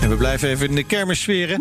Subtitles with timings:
[0.00, 1.60] En we blijven even in de kermissferen.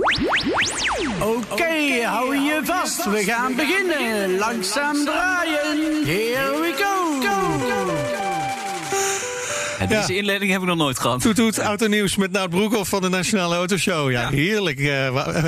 [1.21, 3.06] Oké, hou je vast.
[3.06, 4.38] We gaan beginnen.
[4.38, 6.06] Langzaam draaien.
[6.06, 7.49] Here we go.
[9.88, 11.21] Deze inleiding heb ik nog nooit gehad.
[11.21, 14.11] Toet toet, autonieuws met Nout Broekhoff van de Nationale Autoshow.
[14.11, 14.79] Ja, heerlijk,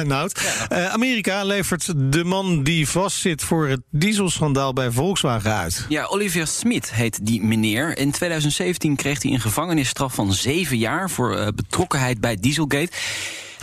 [0.05, 0.41] Nout.
[0.69, 5.85] Eh, Amerika levert de man die vastzit voor het dieselschandaal bij Volkswagen uit.
[5.89, 7.97] Ja, Olivier Smit heet die meneer.
[7.97, 12.89] In 2017 kreeg hij een gevangenisstraf van zeven jaar voor betrokkenheid bij Dieselgate.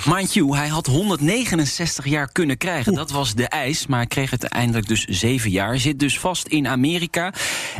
[0.06, 2.94] Mind you, hij had 169 jaar kunnen krijgen.
[2.94, 5.78] Dat was de eis, maar hij kreeg uiteindelijk dus zeven jaar.
[5.78, 7.32] Zit dus vast in Amerika.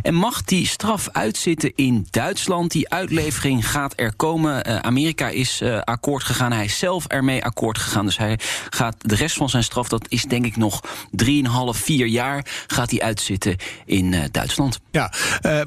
[0.03, 2.71] En mag die straf uitzitten in Duitsland?
[2.71, 4.65] Die uitlevering gaat er komen.
[4.65, 6.53] Eh, Amerika is eh, akkoord gegaan.
[6.53, 8.05] Hij is zelf ermee akkoord gegaan.
[8.05, 8.39] Dus hij
[8.71, 11.21] gaat de rest van zijn straf, dat is denk ik nog 3,5,
[11.71, 14.81] 4 jaar, gaat hij uitzitten in eh, Duitsland.
[14.91, 15.13] Ja,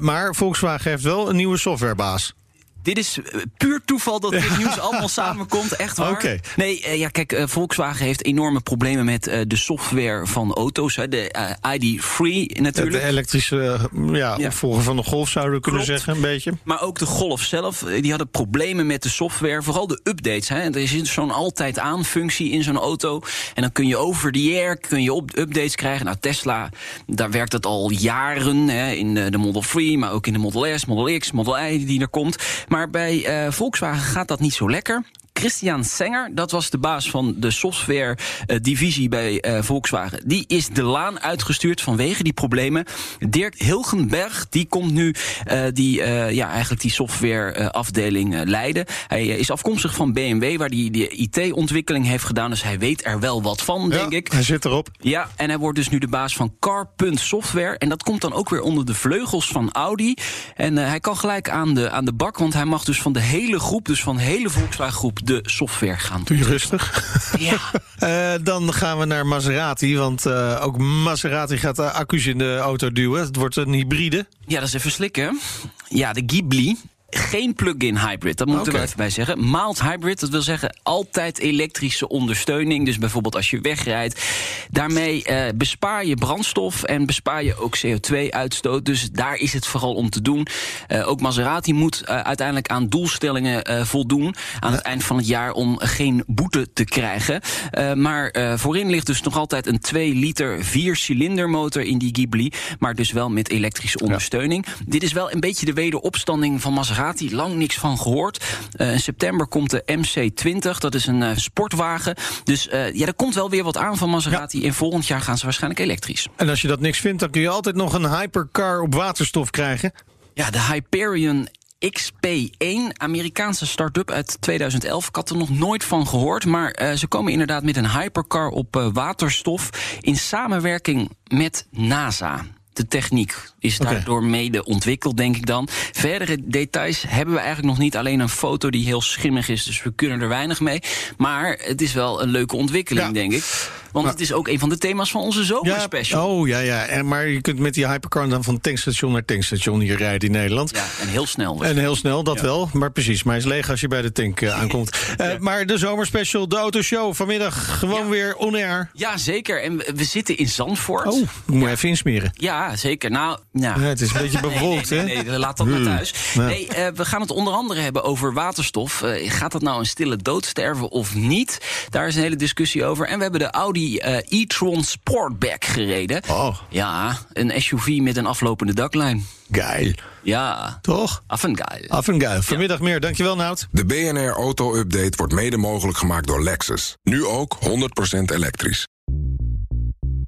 [0.00, 2.34] maar Volkswagen heeft wel een nieuwe softwarebaas.
[2.82, 6.40] Dit is eh, puur toeval dat dit nieuws allemaal samenkomt, echt waar.
[6.56, 10.96] Nee, eh, ja, kijk, eh, Volkswagen heeft enorme problemen met de software van auto's.
[10.96, 11.34] Hè, de
[11.76, 13.04] ID3 De natuurlijk.
[13.04, 14.46] elektrische eh, ja, Ja.
[14.46, 15.98] opvolger van de Golf zouden we kunnen Klopt.
[16.00, 16.52] zeggen, een beetje.
[16.64, 19.62] Maar ook de Golf zelf, die hadden problemen met de software.
[19.62, 20.48] Vooral de updates.
[20.48, 20.60] Hè.
[20.70, 23.20] Er zit zo'n altijd aan functie in zo'n auto.
[23.54, 26.04] En dan kun je over the air kun je op updates krijgen.
[26.04, 26.68] Nou, Tesla,
[27.06, 28.68] daar werkt het al jaren.
[28.68, 31.58] Hè, in de, de Model 3, maar ook in de Model S, Model X, Model
[31.60, 32.36] I die er komt.
[32.72, 35.02] Maar bij eh, Volkswagen gaat dat niet zo lekker.
[35.42, 40.28] Christian Senger, dat was de baas van de software-divisie bij eh, Volkswagen.
[40.28, 42.84] Die is de laan uitgestuurd vanwege die problemen.
[43.28, 48.84] Dirk Hilgenberg, die komt nu eh, die, eh, ja, eigenlijk die software-afdeling eh, leiden.
[49.06, 52.50] Hij eh, is afkomstig van BMW, waar hij de IT-ontwikkeling heeft gedaan.
[52.50, 54.32] Dus hij weet er wel wat van, denk ik.
[54.32, 54.88] Hij zit erop.
[55.00, 57.78] Ja, en hij wordt dus nu de baas van Car.software.
[57.78, 60.14] En dat komt dan ook weer onder de vleugels van Audi.
[60.56, 63.12] En eh, hij kan gelijk aan de, aan de bak, want hij mag dus van
[63.12, 67.04] de hele groep, dus van de hele Volkswagen groep, de software gaan Doe je rustig.
[67.38, 67.58] Ja.
[68.02, 72.56] Eh, dan gaan we naar Maserati, want eh, ook Maserati gaat de accu's in de
[72.56, 73.20] auto duwen.
[73.20, 74.26] Het wordt een hybride.
[74.46, 75.40] Ja, dat is even slikken.
[75.88, 76.76] Ja, de Ghibli.
[77.14, 79.50] Geen plug-in hybrid, dat moeten we even bij zeggen.
[79.50, 82.84] Mild hybrid, dat wil zeggen altijd elektrische ondersteuning.
[82.84, 84.24] Dus bijvoorbeeld als je wegrijdt.
[84.70, 88.84] Daarmee eh, bespaar je brandstof en bespaar je ook CO2-uitstoot.
[88.84, 90.46] Dus daar is het vooral om te doen.
[90.86, 94.34] Eh, ook Maserati moet eh, uiteindelijk aan doelstellingen eh, voldoen.
[94.60, 97.40] Aan het eind van het jaar om geen boete te krijgen.
[97.70, 101.98] Eh, maar eh, voorin ligt dus nog altijd een 2 liter 4 cilinder motor in
[101.98, 102.52] die Ghibli.
[102.78, 104.66] Maar dus wel met elektrische ondersteuning.
[104.86, 107.00] Dit is wel een beetje de wederopstanding van Maserati.
[107.30, 108.44] Lang niks van gehoord.
[108.72, 110.78] Eh, in september komt de MC20.
[110.78, 112.16] Dat is een eh, sportwagen.
[112.44, 114.66] Dus eh, ja, er komt wel weer wat aan van Maserati.
[114.66, 116.28] En volgend jaar gaan ze waarschijnlijk elektrisch.
[116.36, 119.50] En als je dat niks vindt, dan kun je altijd nog een hypercar op waterstof
[119.50, 119.92] krijgen.
[120.34, 121.48] Ja, de Hyperion
[121.78, 125.08] XP1, Amerikaanse start-up uit 2011.
[125.08, 128.90] Ik had er nog nooit van gehoord, maar ze komen inderdaad met een hypercar op
[128.92, 129.70] waterstof
[130.00, 132.44] in samenwerking met NASA.
[132.72, 135.68] De techniek is daardoor mede ontwikkeld, denk ik dan.
[135.92, 137.96] Verdere details hebben we eigenlijk nog niet.
[137.96, 140.80] Alleen een foto die heel schimmig is, dus we kunnen er weinig mee.
[141.16, 143.12] Maar het is wel een leuke ontwikkeling, Ja.
[143.12, 143.70] denk ik.
[143.92, 146.28] Want het is ook een van de thema's van onze zomerspecial.
[146.28, 146.84] oh ja, ja.
[146.86, 150.34] En, maar je kunt met die hypercar dan van tankstation naar tankstation hier rijden in
[150.34, 150.70] Nederland.
[150.74, 151.56] Ja, en heel snel.
[151.56, 151.68] dus.
[151.68, 152.68] En heel snel, dat wel.
[152.72, 154.96] Maar precies, maar hij is leeg als je bij de tank eh, aankomt.
[155.16, 158.08] Eh, Maar de zomerspecial, de autoshow, vanmiddag gewoon Ja.
[158.08, 158.90] weer on air.
[158.92, 159.62] Ja, zeker.
[159.62, 161.06] En we, we zitten in Zandvoort.
[161.06, 162.30] Oh, ik moet even insmeren.
[162.34, 163.10] Ja, zeker.
[163.10, 163.74] Nou, ja.
[163.78, 165.04] Ja, het is een beetje bewolkt, nee, hè?
[165.04, 166.14] nee, nee, laat dat maar thuis.
[166.34, 166.46] Ja.
[166.46, 169.02] Nee, eh, we gaan het onder andere hebben over waterstof.
[169.26, 171.58] Gaat dat nou een stille dood sterven of niet?
[171.90, 173.06] Daar is een hele discussie over.
[173.06, 176.22] En we hebben de Audi eh, e-tron Sportback gereden.
[176.28, 176.56] Oh.
[176.68, 179.26] Ja, een SUV met een aflopende daklijn.
[179.50, 179.92] Geil.
[180.22, 181.22] Ja, Toch?
[181.26, 181.88] affengeil.
[181.88, 182.42] Af en geil.
[182.42, 183.00] Vanmiddag meer.
[183.00, 183.68] Dankjewel, Nout.
[183.70, 186.96] De BNR Auto Update wordt mede mogelijk gemaakt door Lexus.
[187.02, 188.86] Nu ook 100% elektrisch.